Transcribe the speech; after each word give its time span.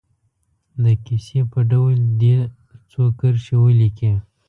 د 0.83 0.85
کیسې 1.05 1.39
په 1.51 1.59
ډول 1.71 1.95
دې 2.21 2.37
څو 2.91 3.01
کرښې 3.19 3.55
ولیکي. 3.59 4.11